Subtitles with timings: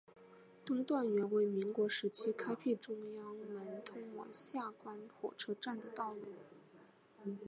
[0.65, 6.25] 东段原为民国时期开辟中央门通往下关火车站的道路。